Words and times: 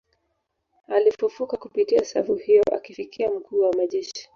Alifufuka 0.87 1.57
kupitia 1.57 2.05
safu 2.05 2.35
hiyo 2.35 2.63
akifikia 2.75 3.31
mkuu 3.31 3.59
wa 3.59 3.73
majeshi 3.73 4.29